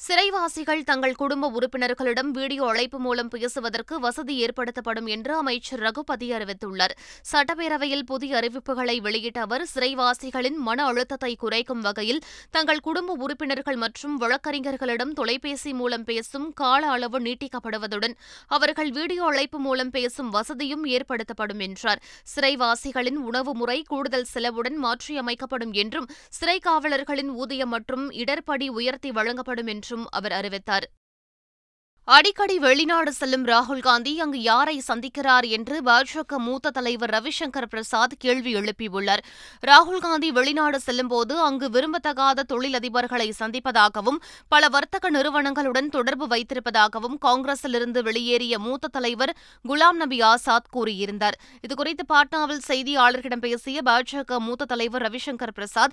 சிறைவாசிகள் 0.00 0.82
தங்கள் 0.88 1.16
குடும்ப 1.20 1.46
உறுப்பினர்களிடம் 1.56 2.28
வீடியோ 2.36 2.64
அழைப்பு 2.66 2.98
மூலம் 2.98 3.30
பேசுவதற்கு 3.32 3.94
வசதி 4.00 4.34
ஏற்படுத்தப்படும் 4.44 5.08
என்று 5.14 5.32
அமைச்சர் 5.36 5.80
ரகுபதி 5.80 6.26
அறிவித்துள்ளார். 6.32 6.94
சட்டப்பேரவையில் 7.30 8.04
புதிய 8.06 8.36
அறிவிப்புகளை 8.40 8.94
வெளியிட்ட 9.06 9.38
அவர் 9.40 9.64
சிறைவாசிகளின் 9.74 10.58
மன 10.66 10.84
அழுத்தத்தை 10.84 11.32
குறைக்கும் 11.36 11.80
வகையில் 11.80 12.20
தங்கள் 12.50 12.80
குடும்ப 12.80 13.16
உறுப்பினர்கள் 13.24 13.80
மற்றும் 13.84 14.14
வழக்கறிஞர்களிடம் 14.20 15.12
தொலைபேசி 15.12 15.72
மூலம் 15.72 16.04
பேசும் 16.04 16.46
கால 16.52 16.82
அளவு 16.90 17.20
நீட்டிக்கப்படுவதுடன் 17.20 18.14
அவர்கள் 18.58 18.90
வீடியோ 18.90 19.24
அழைப்பு 19.24 19.58
மூலம் 19.58 19.90
பேசும் 19.90 20.30
வசதியும் 20.30 20.86
ஏற்படுத்தப்படும் 20.86 21.64
என்றார். 21.68 22.02
சிறைவாசிகளின் 22.34 23.20
உணவு 23.30 23.54
முறை 23.54 23.78
கூடுதல் 23.82 24.30
செலவுடன் 24.34 24.78
மாற்றியமைக்கப்படும் 24.86 25.74
என்றும் 25.84 26.08
சிறை 26.30 26.58
காவலர்களின் 26.68 27.34
ஊதியம் 27.42 27.74
மற்றும் 27.76 28.06
இடர்படி 28.22 28.68
உயர்த்தி 28.78 29.10
வழங்கப்படும் 29.10 29.66
என்றும் 29.66 29.86
அவர் 30.10 30.32
அறிவித்தார். 30.32 30.88
அடிக்கடி 32.04 32.58
வெளிநாடு 32.58 33.12
செல்லும் 33.12 33.46
ராகுல் 33.46 33.80
காந்தி 33.80 34.20
அங்கு 34.20 34.42
யாரை 34.42 34.82
சந்திக்கிறார் 34.88 35.48
என்று 35.48 35.82
பாஜக 35.82 36.36
மூத்த 36.36 36.70
தலைவர் 36.70 37.10
ரவிசங்கர் 37.10 37.66
பிரசாத் 37.68 38.14
கேள்வி 38.18 38.54
எழுப்பியுள்ளார். 38.54 39.22
ராகுல் 39.66 39.98
காந்தி 39.98 40.32
வெளிநாடு 40.32 40.80
செல்லும்போது 40.80 41.40
அங்கு 41.40 41.68
விரும்பத்தகாத 41.68 42.40
தொழிலதிபர்களை 42.48 43.32
சந்திப்பதாகவும் 43.38 44.16
பல 44.48 44.68
வர்த்தக 44.68 45.10
நிறுவனங்களுடன் 45.10 45.88
தொடர்பு 45.88 46.26
வைத்திருப்பதாகவும் 46.26 47.16
காங்கிரசிலிருந்து 47.26 48.02
வெளியேறிய 48.02 48.58
மூத்த 48.58 48.88
தலைவர் 48.88 49.36
குலாம் 49.68 49.96
நபி 49.96 50.20
ஆசாத் 50.20 50.70
கூறியிருந்தார். 50.72 51.38
இதுகுறித்து 51.68 52.06
பாட்னாவில் 52.08 52.64
செய்தியாளர்களிடம் 52.68 53.44
பேசிய 53.46 53.80
பாஜக 53.84 54.38
மூத்த 54.38 54.64
தலைவர் 54.64 55.02
ரவிசங்கர் 55.02 55.52
பிரசாத் 55.54 55.92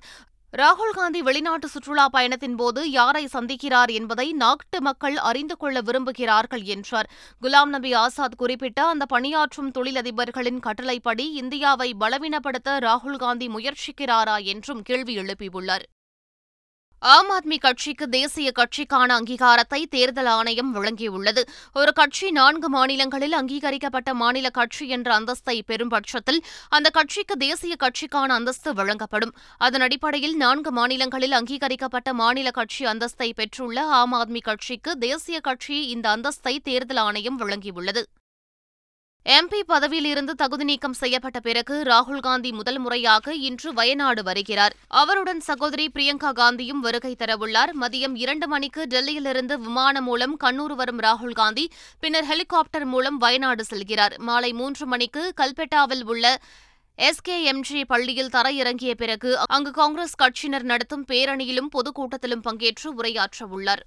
ராகுல் 0.57 0.93
காந்தி 0.93 1.21
வெளிநாட்டு 1.21 1.67
சுற்றுலா 1.67 2.09
பயணத்தின் 2.09 2.55
போது 2.55 2.91
யாரை 2.91 3.27
சந்திக்கிறார் 3.33 3.91
என்பதை 3.91 4.33
நாட்டு 4.33 4.81
மக்கள் 4.81 5.17
அறிந்து 5.17 5.57
கொள்ள 5.57 5.81
விரும்புகிறார்கள் 5.81 6.63
என்றார். 6.63 7.09
குலாம் 7.41 7.65
நபி 7.65 7.93
ஆசாத் 7.93 8.38
குறிப்பிட்ட 8.38 8.85
அந்த 8.85 9.05
பணியாற்றும் 9.05 9.71
தொழிலதிபர்களின் 9.71 10.59
கட்டளைப்படி 10.59 11.31
இந்தியாவை 11.31 11.95
பலவீனப்படுத்த 12.00 12.77
ராகுல் 12.79 13.17
காந்தி 13.17 13.47
முயற்சிக்கிறாரா 13.47 14.43
என்றும் 14.43 14.81
கேள்வி 14.81 15.17
எழுப்பியுள்ளார். 15.17 15.85
ஆம் 17.13 17.29
ஆத்மி 17.29 17.57
கட்சிக்கு 17.57 18.09
தேசிய 18.09 18.51
கட்சிக்கான 18.59 19.09
அங்கீகாரத்தை 19.17 19.85
தேர்தல் 19.89 20.25
ஆணையம் 20.25 20.71
வழங்கியுள்ளது. 20.75 21.41
ஒரு 21.74 21.93
கட்சி 21.93 22.31
நான்கு 22.31 22.69
மாநிலங்களில் 22.69 23.31
அங்கீகரிக்கப்பட்ட 23.31 24.13
மாநில 24.13 24.50
கட்சி 24.50 24.89
என்ற 24.89 25.19
அந்தஸ்தை 25.19 25.62
பெறும் 25.65 25.88
பட்சத்தில் 25.88 26.43
அந்த 26.69 26.89
கட்சிக்கு 26.89 27.38
தேசிய 27.38 27.75
கட்சிக்கான 27.83 28.27
அந்தஸ்து 28.27 28.74
வழங்கப்படும். 28.74 29.35
அதன் 29.57 29.81
அடிப்படையில் 29.81 30.35
நான்கு 30.35 30.71
மாநிலங்களில் 30.71 31.31
அங்கீகரிக்கப்பட்ட 31.31 32.13
மாநில 32.13 32.51
கட்சி 32.51 32.85
அந்தஸ்தை 32.85 33.31
பெற்றுள்ள 33.35 33.85
ஆம் 33.85 34.13
ஆத்மி 34.13 34.41
கட்சிக்கு 34.41 34.97
தேசிய 34.97 35.39
கட்சி 35.39 35.88
இந்த 35.88 36.17
அந்தஸ்தை 36.17 36.57
தேர்தல் 36.63 36.97
ஆணையம் 36.97 37.39
வழங்கியுள்ளது. 37.39 38.03
எம்பி 39.34 39.60
பதவியிலிருந்து 39.67 40.34
தகுதி 40.36 40.63
நீக்கம் 40.63 40.96
செய்யப்பட்ட 41.00 41.39
பிறகு 41.39 41.75
ராகுல் 41.84 42.20
காந்தி 42.20 42.51
முதல் 42.51 42.77
முறையாக 42.79 43.34
இன்று 43.34 43.74
வயநாடு 43.74 44.24
வருகிறார். 44.24 44.74
அவருடன் 44.88 45.39
சகோதரி 45.39 45.86
பிரியங்கா 45.96 46.32
காந்தியும் 46.41 46.84
வருகை 46.84 47.15
தரவுள்ளார். 47.20 47.72
மதியம் 47.82 48.15
இரண்டு 48.15 48.48
மணிக்கு 48.48 48.84
டெல்லியிலிருந்து 48.84 49.58
விமானம் 49.58 50.03
மூலம் 50.03 50.36
கண்ணூர் 50.44 50.75
வரும் 50.82 51.00
ராகுல் 51.00 51.34
காந்தி 51.34 51.65
பின்னர் 52.00 52.24
ஹெலிகாப்டர் 52.24 52.86
மூலம் 52.86 53.17
வயநாடு 53.17 53.65
செல்கிறார். 53.72 54.17
மாலை 54.20 54.53
மூன்று 54.53 54.86
மணிக்கு 54.86 55.34
கல்பெட்டாவில் 55.41 56.05
உள்ள 56.05 56.38
எஸ்கேஎம்ஜி 57.00 57.84
பள்ளியில் 57.88 58.34
தரையிறங்கிய 58.38 58.94
பிறகு 58.94 59.39
அங்கு 59.39 59.72
காங்கிரஸ் 59.72 60.17
கட்சியினர் 60.24 60.70
நடத்தும் 60.74 61.05
பேரணியிலும் 61.08 61.74
பொதுக்கூட்டத்திலும் 61.77 62.48
பங்கேற்று 62.50 62.89
உரையாற்றவுள்ளார். 63.00 63.86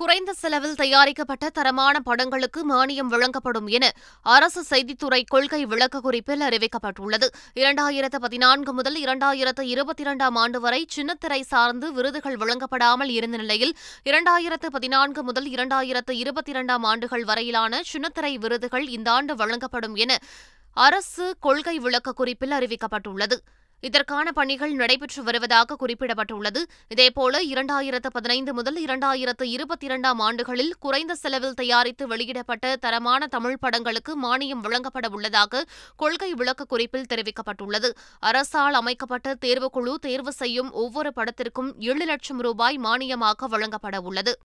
குறைந்த 0.00 0.32
செலவில் 0.32 0.76
தயாரிக்கப்பட்ட 0.80 1.46
தரமான 1.56 1.96
படங்களுக்கு 2.00 2.60
மானியம் 2.70 3.10
வழங்கப்படும் 3.14 3.66
என 3.66 3.84
அரசு 4.22 4.62
செய்தித்துறை 4.70 5.18
கொள்கை 5.24 5.60
விளக்க 5.72 6.00
குறிப்பில் 6.00 6.44
அறிவிக்கப்பட்டுள்ளது. 6.46 7.26
இரண்டாயிரத்து 7.54 8.18
பதினான்கு 8.20 8.72
முதல் 8.72 8.96
இரண்டாயிரத்து 9.04 9.64
இருபத்தி 9.74 10.02
இரண்டாம் 10.02 10.34
ஆண்டு 10.34 10.60
வரை 10.60 10.80
சின்னத்திரை 10.96 11.40
சார்ந்து 11.40 11.92
விருதுகள் 11.92 12.36
வழங்கப்படாமல் 12.36 13.12
இருந்த 13.18 13.36
நிலையில் 13.36 13.76
இரண்டாயிரத்து 14.04 14.70
பதினான்கு 14.70 15.22
முதல் 15.22 15.48
இரண்டாயிரத்து 15.48 16.14
இருபத்தி 16.22 16.50
இரண்டாம் 16.50 16.82
ஆண்டுகள் 16.82 17.24
வரையிலான 17.24 17.82
சின்னத்திரை 17.92 18.34
விருதுகள் 18.38 18.88
இந்த 18.88 19.10
ஆண்டு 19.10 19.34
வழங்கப்படும் 19.36 19.94
என 19.94 20.18
அரசு 20.76 21.36
கொள்கை 21.40 21.78
விளக்க 21.78 22.12
குறிப்பில் 22.12 22.50
அறிவிக்கப்பட்டுள்ளது. 22.50 23.38
இதற்கான 23.80 24.32
பணிகள் 24.32 24.72
நடைபெற்று 24.72 25.22
வருவதாக 25.22 25.76
குறிப்பிடப்பட்டுள்ளது. 25.82 26.62
இதேபோல 26.94 27.40
இரண்டாயிரத்து 27.52 28.10
பதினைந்து 28.12 28.54
முதல் 28.54 28.84
இரண்டாயிரத்து 28.84 29.42
இருபத்தி 29.42 29.86
இரண்டாம் 29.86 30.18
ஆண்டுகளில் 30.18 30.72
குறைந்த 30.78 31.14
செலவில் 31.14 31.54
தயாரித்து 31.54 32.06
வெளியிடப்பட்ட 32.06 32.76
தரமான 32.76 33.26
தமிழ் 33.26 33.58
படங்களுக்கு 33.58 34.14
மானியம் 34.26 34.60
வழங்கப்பட 34.60 35.08
உள்ளதாக 35.08 35.64
கொள்கை 35.96 36.34
விளக்க 36.34 36.64
குறிப்பில் 36.64 37.08
தெரிவிக்கப்பட்டுள்ளது. 37.14 37.90
அரசால் 38.20 38.74
அமைக்கப்பட்ட 38.74 39.36
தேர்வுக்குழு 39.40 39.94
தேர்வு 39.94 40.32
செய்யும் 40.32 40.72
ஒவ்வொரு 40.72 41.12
படத்திற்கும் 41.12 41.72
ஏழு 41.78 42.04
லட்சம் 42.04 42.40
ரூபாய் 42.40 42.78
மானியமாக 42.78 43.48
வழங்கப்பட 43.48 44.00
உள்ளது. 44.00 44.38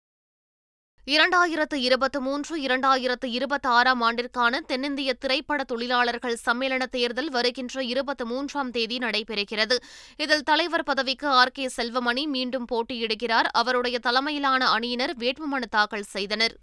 இரண்டாயிரத்து 1.07 1.74
இருபத்தி 1.74 2.19
மூன்று 2.19 2.62
இரண்டாயிரத்து 2.62 3.25
இருபத்தி 3.25 3.69
ஆறாம் 3.69 4.01
ஆண்டிற்கான 4.01 4.59
தென்னிந்திய 4.59 5.13
திரைப்பட 5.13 5.63
தொழிலாளர்கள் 5.63 6.38
சம்மேளன 6.45 6.85
தேர்தல் 6.85 7.29
வருகின்ற 7.29 7.83
இருபத்தி 7.83 8.24
மூன்றாம் 8.24 8.71
தேதி 8.71 8.97
நடைபெறுகிறது. 8.97 9.75
இதில் 10.17 10.43
தலைவர் 10.43 10.83
பதவிக்கு 10.83 11.27
ஆர். 11.27 11.51
கே. 11.51 11.69
செல்வமணி 11.77 12.27
மீண்டும் 12.27 12.65
போட்டியிடுகிறார். 12.71 13.50
அவருடைய 13.51 14.00
தலைமையிலான 14.00 14.67
அணியினர் 14.67 15.17
வேட்புமனு 15.17 15.63
தாக்கல் 15.69 16.01
செய்தனர். 16.01 16.57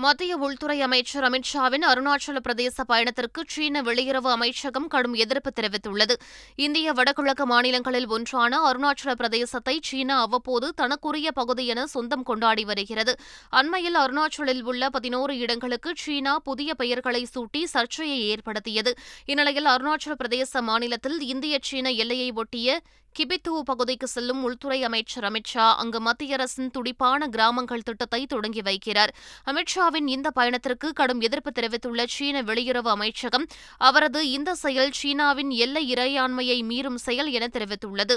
மத்திய 0.00 0.36
உள்துறை 0.36 0.80
அமைச்சர் 0.80 1.24
அமித்ஷாவின் 1.24 1.84
அருணாச்சல 1.88 2.38
பிரதேச 2.44 2.84
பயணத்திற்கு 2.86 3.44
சீன 3.46 3.80
வெளியுறவு 3.82 4.28
அமைச்சகம் 4.30 4.86
கடும் 4.86 5.14
எதிர்ப்பு 5.14 5.50
தெரிவித்துள்ளது. 5.56 6.14
இந்திய 6.56 6.92
வடகிழக்கு 6.92 7.46
மாநிலங்களில் 7.46 8.06
ஒன்றான 8.06 8.60
அருணாச்சல 8.70 9.12
பிரதேசத்தை 9.14 9.78
சீனா 9.82 10.20
அவ்வப்போது 10.20 10.74
தனக்குரிய 10.74 11.30
பகுதி 11.30 11.66
என 11.66 11.86
சொந்தம் 11.86 12.22
கொண்டாடி 12.22 12.64
வருகிறது. 12.64 13.14
அண்மையில் 13.50 13.94
அருணாச்சலில் 13.94 14.62
உள்ள 14.62 14.90
பதினோரு 14.90 15.36
இடங்களுக்கு 15.38 15.92
சீனா 15.96 16.38
புதிய 16.38 16.74
பெயர்களை 16.74 17.26
சூட்டி 17.34 17.64
சர்ச்சையை 17.64 18.20
ஏற்படுத்தியது. 18.28 18.96
இந்நிலையில் 19.24 19.64
அருணாச்சல 19.64 20.16
பிரதேச 20.24 20.62
மாநிலத்தில் 20.62 21.20
இந்திய 21.20 21.58
சீன 21.62 21.90
எல்லையை 21.90 22.30
ஒட்டிய 22.30 22.80
கிபித்து 23.18 23.52
பகுதிக்கு 23.64 24.06
செல்லும் 24.06 24.42
உள்துறை 24.42 24.76
அமைச்சர் 24.84 25.24
அமித்ஷா 25.24 25.64
அங்கு 25.74 26.00
மத்திய 26.00 26.34
அரசின் 26.34 26.70
துடிப்பான 26.70 27.28
கிராமங்கள் 27.28 27.82
திட்டத்தை 27.82 28.20
தொடங்கி 28.26 28.60
வைக்கிறார். 28.60 29.12
அமித்ஷாவின் 29.50 30.06
இந்த 30.06 30.30
பயணத்திற்கு 30.30 30.92
கடும் 30.92 31.20
எதிர்ப்பு 31.20 31.52
தெரிவித்துள்ள 31.52 32.06
சீன 32.06 32.42
வெளியுறவு 32.42 32.90
அமைச்சகம் 32.96 33.46
அவரது 33.78 34.22
இந்த 34.30 34.54
செயல் 34.54 34.96
சீனாவின் 35.02 35.50
எல்லை 35.66 35.84
இறையாண்மையை 35.94 36.58
மீறும் 36.70 37.00
செயல் 37.06 37.30
என 37.30 37.48
தெரிவித்துள்ளது. 37.52 38.16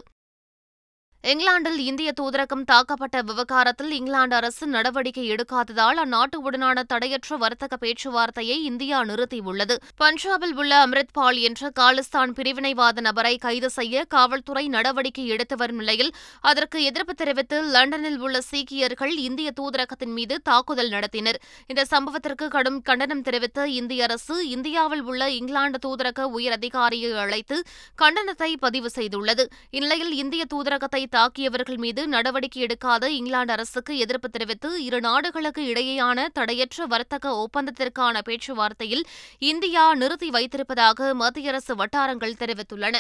இங்கிலாந்தில் 1.29 1.79
இந்திய 1.79 2.09
தூதரகம் 2.19 2.63
தாக்கப்பட்ட 2.71 3.17
விவகாரத்தில் 3.23 3.91
இங்கிலாந்து 3.91 4.35
அரசு 4.35 4.67
நடவடிக்கை 4.67 5.25
எடுக்காததால் 5.31 5.99
அந்நாட்டுடனான 6.03 6.83
தடையற்ற 6.93 7.37
வர்த்தக 7.37 7.77
பேச்சுவார்த்தையை 7.83 8.55
இந்தியா 8.69 8.99
நிறுத்தியுள்ளது. 9.03 9.75
பஞ்சாபில் 10.01 10.53
உள்ள 10.53 10.71
அம்ரித்பால் 10.85 11.39
என்ற 11.47 11.71
காலிஸ்தான் 11.79 12.31
பிரிவினைவாத 12.37 13.03
நபரை 13.07 13.37
கைது 13.37 13.69
செய்ய 13.69 14.05
காவல்துறை 14.15 14.67
நடவடிக்கை 14.67 15.25
எடுத்து 15.27 15.57
வரும் 15.57 15.75
நிலையில் 15.75 16.11
அதற்கு 16.41 16.83
எதிர்ப்பு 16.83 17.13
தெரிவித்து 17.13 17.59
லண்டனில் 17.75 18.17
உள்ள 18.17 18.41
சீக்கியர்கள் 18.41 19.13
இந்திய 19.27 19.51
தூதரகத்தின் 19.61 20.13
மீது 20.17 20.41
தாக்குதல் 20.41 20.89
நடத்தினர். 20.89 21.39
இந்த 21.67 21.85
சம்பவத்திற்கு 21.91 22.47
கடும் 22.47 22.81
கண்டனம் 22.81 23.21
தெரிவித்த 23.21 23.67
இந்திய 23.67 24.09
அரசு 24.09 24.49
இந்தியாவில் 24.49 25.01
உள்ள 25.03 25.29
இங்கிலாந்து 25.29 25.81
தூதரக 25.87 26.27
உயர் 26.39 26.57
அதிகாரியை 26.59 27.13
அழைத்து 27.27 27.59
கண்டனத்தை 28.03 28.51
பதிவு 28.65 28.91
செய்துள்ளது. 28.95 29.45
இந்நிலையில் 29.69 30.13
இந்திய 30.23 30.45
தூதரகத்தை 30.55 31.05
தாக்கியவர்கள் 31.15 31.77
மீது 31.77 32.07
நடவடிக்கை 32.07 32.61
எடுக்காத 32.63 33.05
இங்கிலாந்து 33.05 33.53
அரசுக்கு 33.53 33.97
எதிர்ப்பு 33.97 34.29
தெரிவித்து 34.29 34.83
இரு 34.83 34.99
நாடுகளுக்கு 35.01 35.63
இடையேயான 35.73 36.27
தடையற்ற 36.33 36.85
வர்த்தக 36.85 37.33
ஒப்பந்தத்திற்கான 37.43 38.21
பேச்சுவார்த்தையில் 38.29 39.03
இந்தியா 39.37 39.93
நிறுத்தி 39.93 40.29
வைத்திருப்பதாக 40.29 41.13
மத்திய 41.13 41.49
அரசு 41.49 41.75
வட்டாரங்கள் 41.75 42.39
தெரிவித்துள்ளன. 42.39 42.97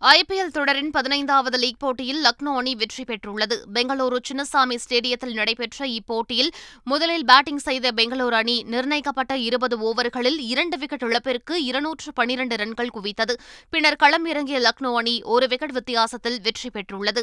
ஐபிஎல் 0.00 0.52
தொடரின் 0.52 0.90
பதினைந்தாவது 0.90 1.58
லீக் 1.58 1.78
போட்டியில் 1.78 2.24
லக்னோ 2.24 2.56
அணி 2.56 2.74
வெற்றி 2.74 3.04
பெற்றுள்ளது. 3.04 3.56
பெங்களூரு 3.74 4.18
சின்னசாமி 4.28 4.76
ஸ்டேடியத்தில் 4.76 5.32
நடைபெற்ற 5.32 5.86
இப்போட்டியில் 5.86 6.50
முதலில் 6.84 7.24
பேட்டிங் 7.24 7.56
செய்த 7.56 7.90
பெங்களூரு 7.90 8.32
அணி 8.32 8.62
நிர்ணயிக்கப்பட்ட 8.62 9.36
இருபது 9.36 9.94
ஓவர்களில் 9.94 10.38
இரண்டு 10.38 10.78
விக்கெட் 10.78 11.02
இழப்பிற்கு 11.02 11.64
இருநூற்று 11.64 12.12
பனிரண்டு 12.12 12.56
ரன்கள் 12.56 12.90
குவித்தது. 12.94 13.34
பின்னர் 13.70 13.96
களம் 13.96 14.24
இறங்கிய 14.24 14.58
லக்னோ 14.58 14.94
அணி 14.94 15.22
ஒரு 15.22 15.48
விக்கெட் 15.48 15.72
வித்தியாசத்தில் 15.72 16.40
வெற்றி 16.40 16.70
பெற்றுள்ளது. 16.72 17.22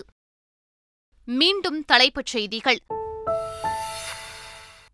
மீண்டும் 1.26 1.86
தலைப்புச் 1.86 2.26
செய்திகள். 2.26 2.78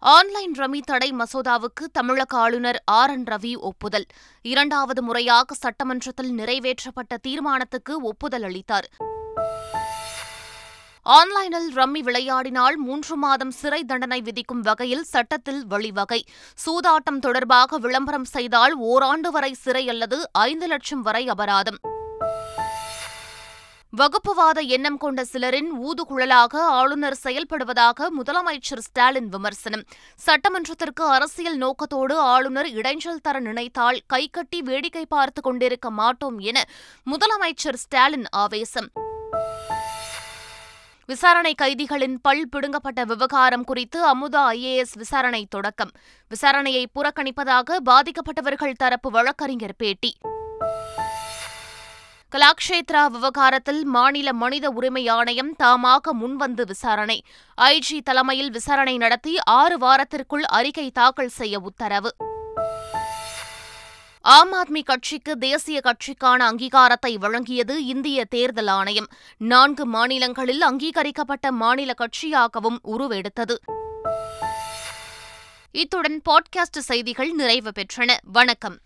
ஆன்லைன் 0.01 0.51
ரமி 0.57 0.79
தடை 0.81 1.11
மசோதாவுக்கு 1.11 1.85
தமிழக 1.91 2.37
ஆளுநர் 2.37 2.83
ஆர் 2.85 3.09
என் 3.09 3.23
ரவி 3.23 3.57
ஒப்புதல். 3.59 4.05
இரண்டாவது 4.41 5.01
முறையாக 5.03 5.53
சட்டமன்றத்தில் 5.53 6.31
நிறைவேற்றப்பட்ட 6.31 7.17
தீர்மானத்துக்கு 7.21 8.01
ஒப்புதல் 8.01 8.43
அளித்தார். 8.43 8.87
ஆன்லைனில் 11.03 11.73
ரம்மி 11.75 12.01
விளையாடினால் 12.01 12.75
மூன்று 12.75 13.15
மாதம் 13.15 13.51
சிறை 13.51 13.83
தண்டனை 13.83 14.21
விதிக்கும் 14.21 14.61
வகையில் 14.61 15.03
சட்டத்தில் 15.03 15.65
வழிவகை. 15.67 16.23
சூதாட்டம் 16.65 17.19
தொடர்பாக 17.19 17.77
விளம்பரம் 17.77 18.25
செய்தால் 18.25 18.75
ஓராண்டு 18.75 19.31
வரை 19.31 19.53
சிறை 19.53 19.89
அல்லது 19.89 20.29
ஐந்து 20.31 20.67
லட்சம் 20.67 21.01
வரை 21.01 21.27
அபராதம். 21.27 21.79
வகுப்புவாத 23.97 24.59
எண்ணம் 24.59 24.97
கொண்ட 24.97 25.25
சிலரின் 25.25 25.69
ஊதுகுழலாக 25.81 26.55
ஆளுநர் 26.55 27.17
செயல்படுவதாக 27.23 28.07
முதலமைச்சர் 28.23 28.77
ஸ்டாலின் 28.77 29.29
விமர்சனம். 29.29 29.83
சட்டமன்றத்திற்கு 30.25 31.07
அரசியல் 31.07 31.57
நோக்கத்தோடு 31.57 32.17
ஆளுநர் 32.17 32.65
இடைஞ்சல் 32.65 33.21
தர 33.21 33.39
நினைத்தால் 33.39 33.99
கைகட்டி 34.07 34.61
வேடிக்கை 34.61 35.05
பார்த்துக் 35.05 35.43
கொண்டிருக்க 35.43 35.89
மாட்டோம் 35.89 36.39
என 36.39 36.63
முதலமைச்சர் 37.05 37.73
ஸ்டாலின் 37.73 38.25
ஆவேசம். 38.29 38.89
விசாரணை 41.05 41.55
கைதிகளின் 41.61 42.15
பல் 42.21 42.49
பிடுங்கப்பட்ட 42.55 43.05
விவகாரம் 43.05 43.63
குறித்து 43.63 44.05
அமுதா 44.05 44.51
ஐஏஎஸ் 44.51 44.97
விசாரணை 44.97 45.45
தொடக்கம். 45.49 45.91
விசாரணையை 46.29 46.85
புறக்கணிப்பதாக 46.95 47.77
பாதிக்கப்பட்டவர்கள் 47.85 48.71
தரப்பு 48.71 49.11
வழக்கறிஞர் 49.11 49.75
பேட்டி. 49.77 50.17
கலாக்ஷேத்ரா 52.35 53.07
விவகாரத்தில் 53.07 53.85
மாநில 53.85 54.33
மனித 54.33 54.69
உரிமை 54.69 55.07
ஆணையம் 55.07 55.55
தாமாக 55.63 56.11
முன்வந்து 56.21 56.65
விசாரணை. 56.65 57.23
ஐஜி 57.61 58.01
தலைமையில் 58.03 58.51
விசாரணை 58.51 58.97
நடத்தி 58.97 59.39
ஆறு 59.39 59.77
வாரத்திற்குள் 59.77 60.43
அறிக்கை 60.43 60.91
தாக்கல் 60.91 61.27
செய்ய 61.27 61.59
உத்தரவு. 61.59 62.15
ஆம் 64.21 64.53
ஆத்மி 64.53 64.83
கட்சிக்கு 64.83 65.37
தேசிய 65.37 65.81
கட்சிக்கான 65.83 66.39
அங்கீகாரத்தை 66.39 67.15
வழங்கியது 67.15 67.75
இந்திய 67.77 68.25
தேர்தல் 68.25 68.67
ஆணையம். 68.67 69.07
நான்கு 69.37 69.85
மாநிலங்களில் 69.85 70.61
அங்கீகரிக்கப்பட்ட 70.61 71.51
மாநில 71.51 71.93
கட்சியாகவும் 71.97 72.77
உருவெடுத்தது. 72.83 73.55
இத்துடன் 75.71 76.21
பாட்காஸ்ட் 76.29 76.77
செய்திகள் 76.77 77.31
நிறைவு 77.31 77.71
பெற்றன. 77.75 78.17
வணக்கம். 78.23 78.79